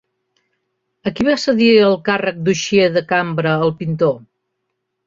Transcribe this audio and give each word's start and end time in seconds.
A 1.09 1.13
qui 1.19 1.27
va 1.27 1.35
cedir 1.43 1.69
el 1.91 1.99
càrrec 2.09 2.41
d'«uixer 2.49 2.89
de 2.99 3.07
cambra» 3.13 3.57
el 3.69 3.77
pintor? 3.85 4.21